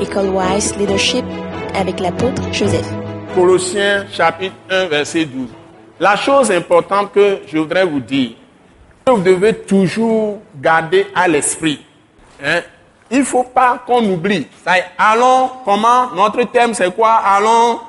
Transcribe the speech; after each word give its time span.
École 0.00 0.28
Wise 0.28 0.76
Leadership 0.76 1.24
avec 1.74 2.00
l'apôtre 2.00 2.42
Joseph. 2.52 2.86
Colossiens 3.34 4.04
chapitre 4.12 4.54
1 4.70 4.86
verset 4.86 5.24
12. 5.24 5.48
La 5.98 6.16
chose 6.16 6.50
importante 6.50 7.12
que 7.12 7.40
je 7.46 7.56
voudrais 7.56 7.86
vous 7.86 8.00
dire, 8.00 8.32
que 9.06 9.12
vous 9.12 9.22
devez 9.22 9.54
toujours 9.54 10.40
garder 10.54 11.06
à 11.14 11.26
l'esprit. 11.26 11.80
Hein? 12.44 12.60
Il 13.10 13.20
ne 13.20 13.24
faut 13.24 13.44
pas 13.44 13.82
qu'on 13.86 14.04
oublie. 14.04 14.46
Allons, 14.98 15.50
comment? 15.64 16.10
Notre 16.14 16.42
thème 16.44 16.74
c'est 16.74 16.94
quoi? 16.94 17.12
Allons 17.12 17.80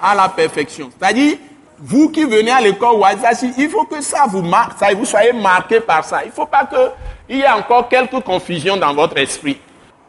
à 0.00 0.14
la 0.14 0.28
perfection. 0.30 0.88
C'est-à-dire, 0.98 1.36
vous 1.78 2.08
qui 2.08 2.24
venez 2.24 2.50
à 2.50 2.60
l'école 2.60 2.96
Wazashi, 2.96 3.52
il 3.58 3.68
faut 3.68 3.84
que 3.84 4.00
ça 4.00 4.24
vous 4.28 4.42
marque, 4.42 4.78
vous 4.94 5.04
soyez 5.04 5.32
marqué 5.32 5.80
par 5.80 6.04
ça. 6.04 6.24
Il 6.24 6.28
ne 6.28 6.32
faut 6.32 6.46
pas 6.46 6.66
qu'il 6.66 7.36
y 7.36 7.40
ait 7.40 7.48
encore 7.50 7.88
quelques 7.88 8.20
confusions 8.20 8.78
dans 8.78 8.94
votre 8.94 9.18
esprit. 9.18 9.58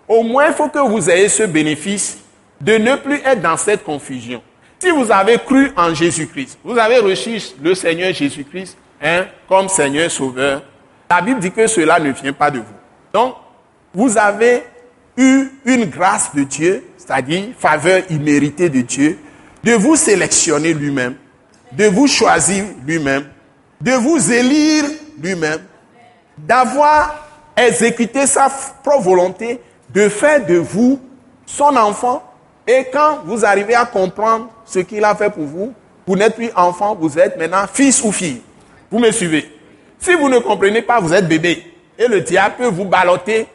Au 0.09 0.23
moins, 0.23 0.47
il 0.47 0.53
faut 0.53 0.67
que 0.69 0.79
vous 0.79 1.07
ayez 1.07 1.29
ce 1.29 1.43
bénéfice 1.43 2.17
de 2.59 2.77
ne 2.77 2.95
plus 2.95 3.21
être 3.23 3.41
dans 3.41 3.55
cette 3.55 3.83
confusion. 3.83 4.41
Si 4.79 4.89
vous 4.89 5.11
avez 5.11 5.37
cru 5.37 5.71
en 5.77 5.93
Jésus-Christ, 5.93 6.57
vous 6.63 6.77
avez 6.79 6.97
reçu 6.97 7.39
le 7.61 7.75
Seigneur 7.75 8.11
Jésus-Christ 8.11 8.75
hein, 9.01 9.27
comme 9.47 9.69
Seigneur 9.69 10.09
Sauveur, 10.09 10.63
la 11.09 11.21
Bible 11.21 11.39
dit 11.39 11.51
que 11.51 11.67
cela 11.67 11.99
ne 11.99 12.11
vient 12.11 12.33
pas 12.33 12.49
de 12.49 12.57
vous. 12.57 12.65
Donc, 13.13 13.35
vous 13.93 14.17
avez 14.17 14.63
eu 15.15 15.47
une 15.65 15.85
grâce 15.85 16.33
de 16.33 16.43
Dieu, 16.43 16.83
c'est-à-dire 16.97 17.49
faveur 17.57 18.01
imméritée 18.09 18.69
de 18.69 18.81
Dieu, 18.81 19.19
de 19.63 19.73
vous 19.73 19.95
sélectionner 19.95 20.73
lui-même, 20.73 21.15
de 21.71 21.85
vous 21.85 22.07
choisir 22.07 22.65
lui-même, 22.85 23.25
de 23.79 23.91
vous 23.91 24.31
élire 24.31 24.85
lui-même, 25.21 25.61
d'avoir 26.37 27.27
exécuté 27.55 28.25
sa 28.25 28.49
propre 28.83 29.03
volonté, 29.03 29.59
de 29.93 30.09
faire 30.09 30.45
de 30.45 30.55
vous 30.55 30.99
son 31.45 31.75
enfant. 31.75 32.23
Et 32.67 32.85
quand 32.93 33.19
vous 33.25 33.45
arrivez 33.45 33.75
à 33.75 33.85
comprendre 33.85 34.49
ce 34.65 34.79
qu'il 34.79 35.03
a 35.03 35.15
fait 35.15 35.29
pour 35.29 35.43
vous, 35.43 35.73
vous 36.05 36.15
n'êtes 36.15 36.35
plus 36.35 36.51
enfant, 36.55 36.95
vous 36.99 37.17
êtes 37.17 37.37
maintenant 37.37 37.65
fils 37.71 38.03
ou 38.03 38.11
fille. 38.11 38.41
Vous 38.91 38.99
me 38.99 39.11
suivez 39.11 39.49
Si 39.99 40.13
vous 40.13 40.29
ne 40.29 40.39
comprenez 40.39 40.81
pas, 40.81 40.99
vous 40.99 41.13
êtes 41.13 41.27
bébé. 41.27 41.63
Et 41.97 42.07
le 42.07 42.21
diable 42.21 42.55
peut 42.57 42.67
vous 42.67 42.85
balloter 42.85 43.47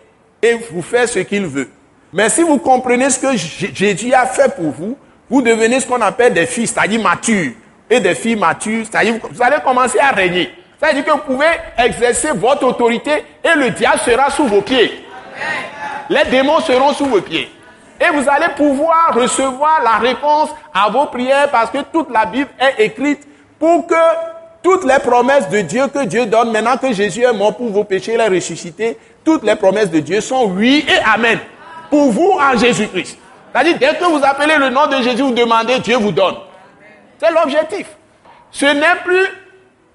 et 0.43 0.55
vous 0.71 0.83
faire 0.83 1.09
ce 1.09 1.21
qu'il 1.21 1.47
veut. 1.47 1.69
Mais 2.13 2.29
si 2.29 2.43
vous 2.43 2.59
comprenez 2.59 3.11
ce 3.11 3.19
que 3.19 3.37
Jésus 3.37 4.13
a 4.13 4.27
fait 4.27 4.55
pour 4.55 4.71
vous, 4.71 4.97
vous 5.29 5.43
devenez 5.43 5.81
ce 5.81 5.87
qu'on 5.87 6.01
appelle 6.01 6.33
des 6.35 6.47
fils, 6.47 6.73
c'est-à-dire 6.73 7.01
matures, 7.01 7.53
et 7.91 8.01
des 8.01 8.15
filles 8.15 8.37
matures, 8.37 8.85
c'est-à-dire 8.89 9.19
vous 9.31 9.43
allez 9.43 9.57
commencer 9.65 9.99
à 9.99 10.11
régner. 10.11 10.51
C'est-à-dire 10.79 11.05
que 11.05 11.11
vous 11.11 11.19
pouvez 11.19 11.47
exercer 11.79 12.29
votre 12.35 12.65
autorité 12.67 13.11
et 13.43 13.57
le 13.57 13.71
diable 13.71 13.99
sera 14.01 14.31
sous 14.31 14.47
vos 14.47 14.61
pieds. 14.61 15.04
Les 16.11 16.25
démons 16.31 16.61
seront 16.61 16.93
sous 16.93 17.07
vos 17.07 17.21
pieds. 17.21 17.51
Et 18.01 18.11
vous 18.11 18.29
allez 18.29 18.53
pouvoir 18.57 19.15
recevoir 19.15 19.83
la 19.83 19.99
réponse 19.99 20.51
à 20.73 20.91
vos 20.91 21.07
prières 21.07 21.51
parce 21.51 21.71
que 21.71 21.79
toute 21.93 22.11
la 22.11 22.27
Bible 22.27 22.51
est 22.59 22.85
écrite 22.85 23.27
pour 23.59 23.87
que 23.87 23.95
toutes 24.63 24.85
les 24.85 24.99
promesses 24.99 25.49
de 25.49 25.61
Dieu 25.61 25.87
que 25.89 26.05
Dieu 26.05 26.27
donne, 26.27 26.51
maintenant 26.51 26.77
que 26.77 26.93
Jésus 26.93 27.23
est 27.23 27.33
mort 27.33 27.57
pour 27.57 27.71
vos 27.71 27.85
péchés, 27.85 28.15
il 28.15 28.21
est 28.21 28.29
ressuscité, 28.29 28.99
toutes 29.25 29.45
les 29.45 29.57
promesses 29.57 29.91
de 29.91 30.01
Dieu 30.01 30.21
sont 30.21 30.47
oui 30.47 30.85
et 30.89 30.99
amen. 31.15 31.39
Pour 31.91 32.11
vous 32.11 32.39
en 32.41 32.57
Jésus-Christ. 32.59 33.19
C'est-à-dire, 33.53 33.79
dès 33.79 33.95
que 33.95 34.05
vous 34.05 34.21
appelez 34.25 34.57
le 34.57 34.71
nom 34.71 34.87
de 34.89 34.97
Jésus, 34.97 35.23
vous 35.23 35.33
demandez, 35.33 35.79
Dieu 35.79 35.97
vous 35.97 36.11
donne. 36.11 36.35
C'est 37.19 37.31
l'objectif. 37.31 37.87
Ce 38.51 38.67
n'est 38.67 39.01
plus 39.05 39.27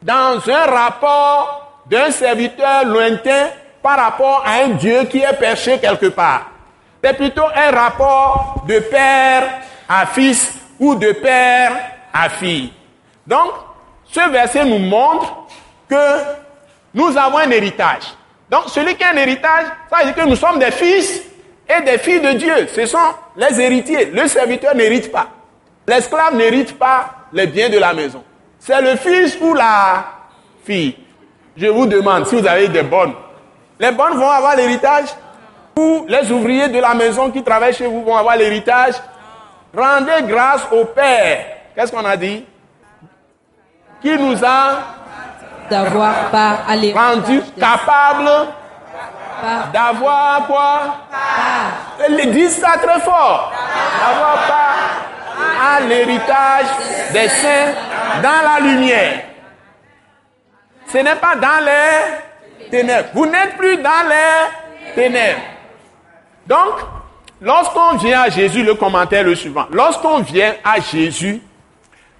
dans 0.01 0.39
un 0.49 0.65
rapport 0.65 1.83
d'un 1.89 2.09
serviteur 2.11 2.85
lointain 2.85 3.47
par 3.81 3.97
rapport 3.97 4.43
à 4.45 4.63
un 4.63 4.69
Dieu 4.69 5.03
qui 5.05 5.19
est 5.19 5.39
perché 5.39 5.79
quelque 5.79 6.07
part. 6.07 6.51
C'est 7.03 7.15
plutôt 7.15 7.45
un 7.55 7.71
rapport 7.71 8.63
de 8.67 8.79
père 8.79 9.43
à 9.87 10.05
fils 10.05 10.53
ou 10.79 10.95
de 10.95 11.11
père 11.13 11.71
à 12.13 12.29
fille. 12.29 12.73
Donc, 13.25 13.51
ce 14.11 14.29
verset 14.29 14.65
nous 14.65 14.79
montre 14.79 15.33
que 15.87 15.95
nous 16.93 17.17
avons 17.17 17.37
un 17.37 17.49
héritage. 17.51 18.03
Donc, 18.49 18.63
celui 18.67 18.95
qui 18.95 19.03
a 19.03 19.11
un 19.11 19.17
héritage, 19.17 19.65
ça 19.89 19.99
veut 19.99 20.05
dire 20.05 20.15
que 20.15 20.27
nous 20.29 20.35
sommes 20.35 20.59
des 20.59 20.71
fils 20.71 21.21
et 21.69 21.83
des 21.83 21.97
filles 21.99 22.21
de 22.21 22.31
Dieu. 22.33 22.67
Ce 22.73 22.85
sont 22.85 22.97
les 23.37 23.61
héritiers. 23.61 24.05
Le 24.05 24.27
serviteur 24.27 24.75
n'hérite 24.75 25.11
pas. 25.11 25.27
L'esclave 25.87 26.35
n'hérite 26.35 26.77
pas 26.77 27.27
les 27.31 27.47
biens 27.47 27.69
de 27.69 27.77
la 27.77 27.93
maison. 27.93 28.23
C'est 28.59 28.81
le 28.81 28.95
fils 28.95 29.37
ou 29.39 29.53
la 29.53 30.05
fille. 30.65 30.97
Je 31.55 31.67
vous 31.67 31.85
demande 31.85 32.25
si 32.27 32.35
vous 32.35 32.47
avez 32.47 32.67
des 32.67 32.83
bonnes. 32.83 33.13
Les 33.79 33.91
bonnes 33.91 34.17
vont 34.17 34.29
avoir 34.29 34.55
l'héritage 34.55 35.05
ou 35.77 36.05
les 36.07 36.29
ouvriers 36.31 36.67
de 36.67 36.79
la 36.79 36.93
maison 36.93 37.31
qui 37.31 37.41
travaillent 37.41 37.73
chez 37.73 37.87
vous 37.87 38.03
vont 38.03 38.17
avoir 38.17 38.35
l'héritage. 38.35 38.95
Rendez 39.75 40.23
grâce 40.23 40.63
au 40.71 40.83
Père. 40.85 41.45
Qu'est-ce 41.73 41.91
qu'on 41.91 42.03
a 42.03 42.17
dit? 42.17 42.45
Qui 44.01 44.17
nous 44.17 44.43
a 44.43 44.79
d'avoir 45.69 46.29
pas 46.29 46.57
rendu 46.93 47.41
capable 47.57 48.29
d'avoir 49.71 50.47
quoi? 50.47 50.79
Ils 52.09 52.31
disent 52.31 52.59
ça 52.59 52.77
très 52.81 52.99
fort. 52.99 53.53
D'avoir 54.01 54.47
pas 54.47 55.75
à 55.77 55.79
l'héritage 55.81 56.65
des 57.13 57.29
saints 57.29 57.73
dans 58.21 58.41
la 58.43 58.59
lumière. 58.59 59.21
Ce 60.91 60.97
n'est 60.97 61.15
pas 61.15 61.35
dans 61.35 61.63
les 61.63 62.28
Vous 63.13 63.25
n'êtes 63.25 63.57
plus 63.57 63.77
dans 63.77 64.07
les 64.09 64.93
ténèbres. 64.95 65.41
Donc, 66.45 66.73
lorsqu'on 67.41 67.97
vient 67.97 68.21
à 68.21 68.29
Jésus, 68.29 68.63
le 68.63 68.75
commentaire 68.75 69.21
est 69.21 69.29
le 69.29 69.35
suivant. 69.35 69.65
Lorsqu'on 69.71 70.19
vient 70.19 70.55
à 70.63 70.79
Jésus, 70.79 71.41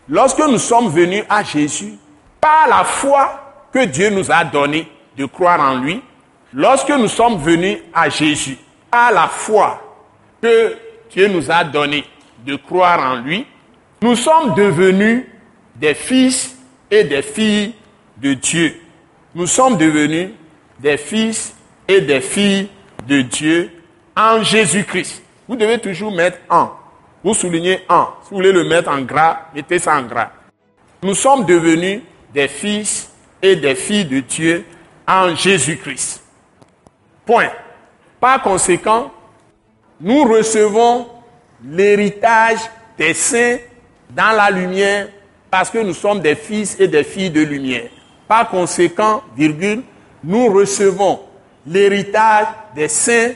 lorsque 0.08 0.40
nous 0.40 0.60
sommes 0.60 0.90
venus 0.90 1.24
à 1.30 1.44
Jésus, 1.44 1.94
par 2.40 2.68
la 2.68 2.84
foi 2.84 3.68
que 3.74 3.86
Dieu 3.86 4.10
nous 4.10 4.32
a 4.32 4.44
donnée 4.44 4.88
de 5.18 5.26
croire 5.26 5.60
en 5.60 5.80
lui, 5.80 6.02
lorsque 6.54 6.90
nous 6.90 7.08
sommes 7.08 7.38
venus 7.38 7.78
à 7.94 8.10
Jésus, 8.10 8.58
par 8.90 9.12
la 9.12 9.28
foi 9.28 9.82
que 10.42 10.76
Dieu 11.12 11.28
nous 11.28 11.52
a 11.52 11.64
donnée 11.64 12.06
de 12.46 12.56
croire 12.56 13.00
en 13.00 13.16
lui, 13.18 13.46
nous 14.02 14.16
sommes 14.16 14.54
devenus 14.56 15.26
des 15.76 15.94
fils 15.94 16.58
et 16.90 17.04
des 17.04 17.22
filles 17.22 17.76
de 18.18 18.34
Dieu. 18.34 18.82
Nous 19.36 19.48
sommes 19.48 19.78
devenus 19.78 20.32
des 20.80 20.98
fils 20.98 21.54
et 21.88 22.02
des 22.02 22.22
filles 22.22 22.70
de 23.08 23.22
Dieu 23.22 23.72
en 24.16 24.42
Jésus-Christ. 24.42 25.22
Vous 25.48 25.56
devez 25.56 25.80
toujours 25.80 26.12
mettre 26.12 26.40
en. 26.50 26.72
Vous 27.24 27.34
soulignez 27.34 27.82
en. 27.90 28.08
Si 28.24 28.30
vous 28.32 28.38
voulez 28.38 28.52
le 28.52 28.64
mettre 28.64 28.90
en 28.90 29.02
gras, 29.02 29.48
mettez 29.54 29.78
ça 29.78 29.98
en 29.98 30.04
gras. 30.04 30.32
Nous 31.04 31.14
sommes 31.14 31.46
devenus 31.46 32.02
des 32.34 32.48
fils 32.48 33.12
et 33.42 33.56
des 33.56 33.76
filles 33.76 34.06
de 34.06 34.20
Dieu 34.20 34.66
en 35.08 35.36
Jésus-Christ. 35.36 36.24
Point. 37.26 37.52
Par 38.20 38.42
conséquent, 38.42 39.12
nous 40.02 40.24
recevons 40.24 41.08
l'héritage 41.64 42.60
des 42.98 43.14
saints 43.14 43.58
dans 44.10 44.36
la 44.36 44.50
lumière 44.50 45.08
parce 45.52 45.70
que 45.70 45.80
nous 45.80 45.94
sommes 45.94 46.20
des 46.20 46.36
fils 46.36 46.80
et 46.80 46.88
des 46.88 47.04
filles 47.04 47.30
de 47.30 47.42
lumière. 47.42 47.90
Par 48.30 48.48
conséquent, 48.48 49.24
virgule, 49.36 49.82
nous 50.24 50.54
recevons 50.54 51.20
l'héritage 51.66 52.46
des 52.76 52.88
saints 52.88 53.32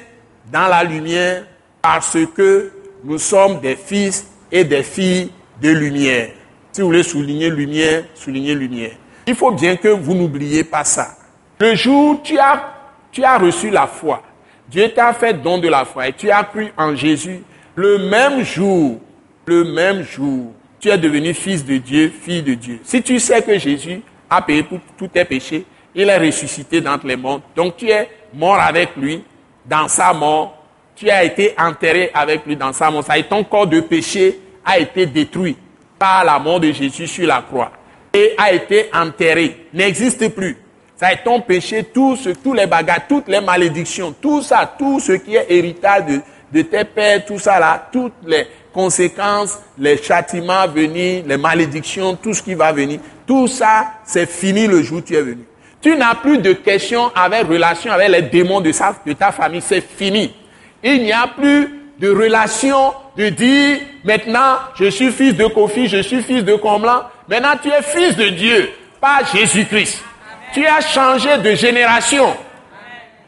dans 0.52 0.68
la 0.68 0.84
lumière 0.84 1.46
parce 1.82 2.16
que 2.36 2.72
nous 3.04 3.18
sommes 3.18 3.60
des 3.60 3.76
fils 3.76 4.28
et 4.52 4.64
des 4.64 4.84
filles 4.84 5.32
de 5.60 5.70
lumière. 5.72 6.30
Si 6.72 6.82
vous 6.82 6.88
voulez 6.90 7.02
souligner 7.02 7.50
lumière, 7.50 8.04
soulignez 8.14 8.54
lumière. 8.54 8.92
Il 9.26 9.34
faut 9.34 9.50
bien 9.50 9.78
que 9.78 9.88
vous 9.88 10.14
n'oubliez 10.14 10.64
pas 10.64 10.84
ça. 10.84 11.18
Le 11.60 11.74
jour 11.74 12.12
où 12.12 12.22
tu 12.24 12.38
as, 12.38 12.64
tu 13.12 13.24
as 13.24 13.40
reçu 13.40 13.72
la 13.72 13.88
foi, 13.88 14.22
Dieu 14.70 14.90
t'a 14.90 15.12
fait 15.14 15.34
don 15.34 15.58
de 15.58 15.70
la 15.70 15.86
foi 15.86 16.10
et 16.10 16.14
tu 16.14 16.30
as 16.30 16.44
cru 16.44 16.72
en 16.78 16.96
Jésus, 16.96 17.42
le 17.74 17.98
même 18.10 18.44
jour, 18.44 19.00
le 19.48 19.64
même 19.64 20.04
jour, 20.04 20.54
tu 20.80 20.90
es 20.90 20.98
devenu 21.00 21.34
fils 21.34 21.66
de 21.66 21.78
Dieu, 21.78 22.14
fille 22.22 22.44
de 22.44 22.54
Dieu. 22.54 22.80
Si 22.84 23.02
tu 23.02 23.20
sais 23.20 23.42
que 23.42 23.58
Jésus 23.58 24.04
a 24.36 24.42
payé 24.42 24.64
pour 24.64 24.80
tous 24.98 25.08
tes 25.08 25.26
péchés, 25.26 25.66
il 25.96 26.10
est 26.10 26.18
ressuscité 26.18 26.82
d'entre 26.82 27.06
les 27.06 27.16
morts, 27.16 27.42
donc 27.56 27.78
tu 27.78 27.90
es 27.90 28.10
mort 28.34 28.60
avec 28.60 28.96
lui 28.98 29.24
dans 29.66 29.88
sa 29.88 30.14
mort, 30.14 30.58
tu 30.96 31.10
as 31.10 31.24
été 31.24 31.54
enterré 31.58 32.12
avec 32.14 32.46
lui 32.46 32.56
dans 32.56 32.74
sa 32.74 32.90
mort. 32.90 33.04
Ça 33.04 33.18
et 33.18 33.24
ton 33.24 33.44
corps 33.44 33.68
de 33.68 33.80
péché 33.82 34.40
a 34.66 34.80
été 34.80 35.06
détruit 35.06 35.58
par 35.98 36.24
la 36.24 36.40
mort 36.40 36.60
de 36.60 36.72
Jésus 36.72 37.08
sur 37.08 37.28
la 37.28 37.42
croix 37.42 37.72
et 38.14 38.34
a 38.38 38.52
été 38.52 38.90
enterré, 38.94 39.68
n'existe 39.74 40.30
plus. 40.30 40.58
Ça 40.96 41.12
est 41.12 41.24
ton 41.24 41.42
péché, 41.42 41.84
tout 41.84 42.18
tous 42.44 42.54
les 42.54 42.68
bagages, 42.68 43.02
toutes 43.10 43.28
les 43.28 43.42
malédictions, 43.42 44.14
tout 44.22 44.42
ça, 44.42 44.72
tout 44.78 45.00
ce 45.00 45.14
qui 45.14 45.36
est 45.36 45.46
héritage 45.50 46.06
de, 46.06 46.22
de 46.52 46.62
tes 46.62 46.84
pères, 46.84 47.26
tout 47.26 47.40
ça 47.40 47.60
là, 47.60 47.90
toutes 47.92 48.14
les 48.26 48.46
conséquences, 48.72 49.60
les 49.78 50.02
châtiments 50.02 50.62
à 50.62 50.68
venir, 50.68 51.24
les 51.26 51.38
malédictions, 51.38 52.16
tout 52.16 52.34
ce 52.34 52.42
qui 52.42 52.54
va 52.54 52.72
venir, 52.72 53.00
tout 53.26 53.48
ça, 53.48 53.94
c'est 54.04 54.30
fini 54.30 54.68
le 54.68 54.82
jour 54.82 54.98
où 54.98 55.02
tu 55.02 55.16
es 55.16 55.22
venu. 55.22 55.44
Tu 55.82 55.96
n'as 55.98 56.16
plus 56.16 56.38
de 56.38 56.54
questions 56.54 57.12
avec 57.16 57.48
relation 57.48 57.92
avec 57.92 58.10
les 58.10 58.22
démons 58.22 58.62
de, 58.62 58.72
sa, 58.72 58.96
de 59.06 59.14
ta 59.14 59.32
famille, 59.32 59.62
c'est 59.62 59.82
fini. 59.82 60.34
Il 60.82 61.04
n'y 61.04 61.12
a 61.12 61.28
plus 61.28 61.84
de 62.00 62.10
relation, 62.10 62.94
de 63.18 63.30
dire, 63.30 63.80
maintenant, 64.04 64.58
je 64.76 64.86
suis 64.86 65.12
fils 65.12 65.36
de 65.36 65.46
Kofi, 65.46 65.88
je 65.88 66.02
suis 66.02 66.22
fils 66.22 66.44
de 66.44 66.56
Comblan. 66.56 67.04
Maintenant, 67.28 67.54
tu 67.62 67.70
es 67.70 67.82
fils 67.82 68.16
de 68.16 68.30
Dieu, 68.30 68.70
pas 69.00 69.20
Jésus-Christ. 69.34 70.04
Tu 70.54 70.66
as 70.66 70.82
changé 70.82 71.38
de 71.38 71.56
génération. 71.56 72.34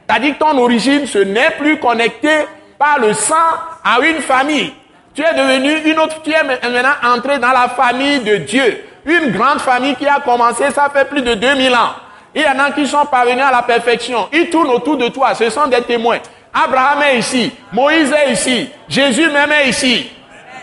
C'est-à-dire 0.08 0.38
que 0.38 0.40
ton 0.40 0.58
origine, 0.58 1.08
ce 1.08 1.20
n'est 1.20 1.52
plus 1.58 1.80
connecté 1.80 2.30
par 2.78 3.00
le 3.00 3.14
sang 3.14 3.36
à 3.84 4.00
une 4.02 4.22
famille. 4.22 4.74
Tu 5.14 5.22
es 5.22 5.34
devenu 5.34 5.92
une 5.92 6.00
autre, 6.00 6.22
tu 6.22 6.32
es 6.32 6.44
maintenant 6.44 6.90
entré 7.04 7.40
dans 7.40 7.52
la 7.52 7.70
famille 7.70 8.20
de 8.20 8.38
Dieu. 8.38 8.84
Une 9.06 9.32
grande 9.32 9.60
famille 9.60 9.96
qui 9.96 10.08
a 10.08 10.20
commencé, 10.20 10.72
ça 10.72 10.90
fait 10.90 11.06
plus 11.06 11.22
de 11.22 11.36
2000 11.36 11.74
ans. 11.74 11.94
Il 12.34 12.42
y 12.42 12.48
en 12.48 12.60
a 12.60 12.72
qui 12.72 12.86
sont 12.88 13.06
parvenus 13.06 13.44
à 13.44 13.52
la 13.52 13.62
perfection. 13.62 14.28
Ils 14.34 14.50
tournent 14.50 14.72
autour 14.72 14.98
de 14.98 15.08
toi. 15.08 15.34
Ce 15.36 15.50
sont 15.50 15.68
des 15.68 15.82
témoins. 15.82 16.18
Abraham 16.54 17.04
est 17.04 17.20
ici. 17.20 17.52
Moïse 17.72 18.12
est 18.12 18.32
ici. 18.32 18.70
Jésus 18.90 19.30
même 19.30 19.52
est 19.52 19.70
ici. 19.70 20.10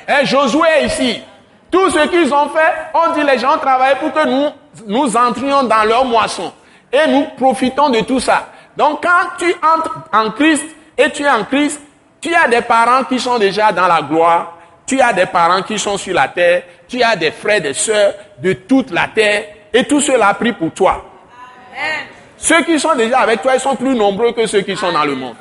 Et 0.09 0.27
Josué 0.27 0.69
est 0.81 0.87
ici. 0.87 1.23
Tout 1.71 1.89
ce 1.91 2.06
qu'ils 2.09 2.33
ont 2.35 2.49
fait, 2.49 2.73
on 2.93 3.12
dit 3.15 3.25
les 3.25 3.39
gens 3.39 3.56
travaillent 3.59 3.99
pour 3.99 4.12
que 4.12 4.27
nous, 4.27 4.50
nous 4.87 5.17
entrions 5.17 5.62
dans 5.62 5.85
leur 5.85 6.05
moisson. 6.05 6.53
Et 6.93 7.09
nous 7.09 7.27
profitons 7.39 7.89
de 7.89 8.00
tout 8.00 8.21
ça. 8.21 8.49
Donc 8.77 9.03
quand 9.03 9.37
tu 9.39 9.55
entres 9.62 9.99
en 10.12 10.31
Christ 10.31 10.65
et 10.99 11.11
tu 11.11 11.23
es 11.23 11.31
en 11.31 11.44
Christ, 11.44 11.81
tu 12.21 12.35
as 12.35 12.49
des 12.49 12.61
parents 12.61 13.05
qui 13.05 13.19
sont 13.19 13.39
déjà 13.39 13.73
dans 13.73 13.87
la 13.87 14.03
gloire. 14.03 14.59
Tu 14.93 15.00
as 15.00 15.15
des 15.15 15.25
parents 15.25 15.62
qui 15.62 15.79
sont 15.79 15.97
sur 15.97 16.12
la 16.12 16.29
terre. 16.29 16.65
Tu 16.87 17.03
as 17.03 17.17
des 17.17 17.31
frères, 17.31 17.62
des 17.62 17.73
sœurs 17.73 18.12
de 18.43 18.53
toute 18.53 18.91
la 18.91 19.09
terre. 19.09 19.44
Et 19.73 19.85
tout 19.85 20.03
cela 20.03 20.35
pris 20.35 20.53
pour 20.53 20.71
toi. 20.73 21.03
Ceux 22.37 22.62
qui 22.62 22.79
sont 22.79 22.94
déjà 22.94 23.21
avec 23.21 23.41
toi, 23.41 23.55
ils 23.55 23.61
sont 23.61 23.75
plus 23.75 23.94
nombreux 23.94 24.33
que 24.35 24.47
ceux 24.47 24.61
qui 24.61 24.77
sont 24.77 24.93
dans 24.93 25.06
le 25.06 25.15
monde. 25.15 25.35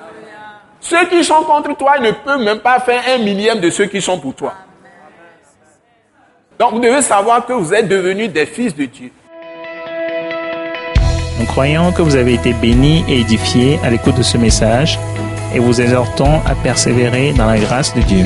Ceux 0.79 1.05
qui 1.07 1.21
sont 1.25 1.43
contre 1.43 1.75
toi, 1.75 1.95
ils 1.97 2.03
ne 2.03 2.11
peuvent 2.11 2.39
même 2.39 2.59
pas 2.59 2.79
faire 2.79 3.03
un 3.13 3.17
millième 3.17 3.59
de 3.59 3.69
ceux 3.69 3.87
qui 3.87 4.01
sont 4.01 4.17
pour 4.17 4.33
toi. 4.35 4.53
Donc 6.57 6.71
vous 6.71 6.79
devez 6.79 7.01
savoir 7.01 7.45
que 7.45 7.51
vous 7.51 7.73
êtes 7.73 7.89
devenus 7.89 8.31
des 8.31 8.45
fils 8.45 8.73
de 8.73 8.85
Dieu. 8.85 9.11
Nous 11.37 11.45
croyons 11.47 11.91
que 11.91 12.01
vous 12.01 12.15
avez 12.15 12.35
été 12.35 12.53
bénis 12.53 13.03
et 13.09 13.19
édifiés 13.19 13.81
à 13.83 13.89
l'écoute 13.89 14.15
de 14.15 14.23
ce 14.23 14.37
message 14.37 14.97
et 15.53 15.59
vous 15.59 15.81
exhortons 15.81 16.39
à 16.47 16.55
persévérer 16.55 17.33
dans 17.33 17.47
la 17.47 17.57
grâce 17.59 17.93
de 17.93 17.99
Dieu. 17.99 18.25